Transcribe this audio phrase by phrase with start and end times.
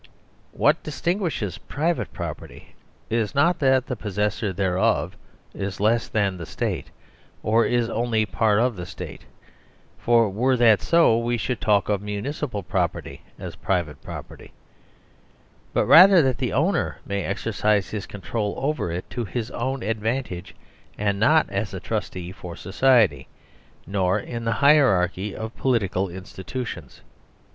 [0.51, 2.73] What dis tinguishes private property
[3.11, 5.15] is not that the posses sor thereof
[5.53, 6.89] is less than the State,
[7.43, 9.27] or is only a part of the State
[9.99, 14.53] (for were that so we should talk of muni cipal property as private property),
[15.71, 20.55] but rather that the owner may exercise his control over it to his own advantage,
[20.97, 23.27] and not as a trustee for society,
[23.85, 27.01] nor in the hierarchy of political institutions.